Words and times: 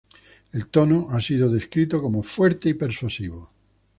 El 0.51 0.65
tono 0.67 1.05
ha 1.11 1.21
sido 1.21 1.47
descrito 1.47 2.01
como 2.01 2.23
fuerte 2.23 2.69
y 2.69 2.73
persuasivo. 2.73 3.51